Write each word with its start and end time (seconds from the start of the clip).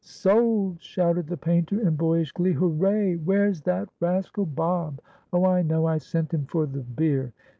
"Sold!" 0.03 0.81
shouted 0.81 1.27
the 1.27 1.37
painter, 1.37 1.79
in 1.79 1.95
boyish 1.95 2.31
glee. 2.31 2.53
"Hooray! 2.53 3.17
Where's 3.17 3.61
that 3.61 3.87
rascal 3.99 4.47
Bob? 4.47 4.99
Oh, 5.31 5.45
I 5.45 5.61
know! 5.61 5.85
I 5.85 5.99
sent 5.99 6.33
him 6.33 6.45
for 6.47 6.65
the 6.65 6.81
beer. 6.81 7.33